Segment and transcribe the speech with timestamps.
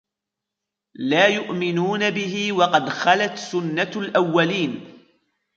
[0.93, 4.97] لَا يُؤْمِنُونَ بِهِ وَقَدْ خَلَتْ سُنَّةُ الْأَوَّلِينَ